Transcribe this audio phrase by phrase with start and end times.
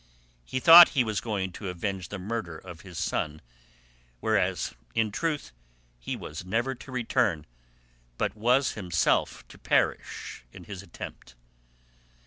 [0.43, 3.39] He thought he was going to avenge the murder of his son,
[4.19, 5.51] whereas in truth
[5.99, 7.45] he was never to return,
[8.17, 11.35] but was himself to perish in his attempt.